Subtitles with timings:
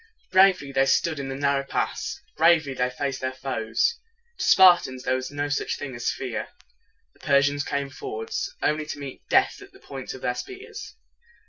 [0.31, 2.21] Bravely they stood in the narrow pass.
[2.35, 3.99] Bravely they faced their foes.
[4.39, 6.47] To Spartans there was no such thing as fear.
[7.13, 8.31] The Persians came forward,
[8.63, 10.95] only to meet death at the points of their spears.